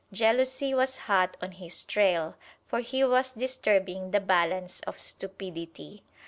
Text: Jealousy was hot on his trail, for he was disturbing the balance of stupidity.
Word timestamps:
Jealousy 0.11 0.73
was 0.73 0.97
hot 0.97 1.37
on 1.43 1.51
his 1.51 1.85
trail, 1.85 2.33
for 2.65 2.79
he 2.79 3.03
was 3.03 3.33
disturbing 3.33 4.09
the 4.09 4.19
balance 4.19 4.79
of 4.87 4.99
stupidity. 4.99 6.01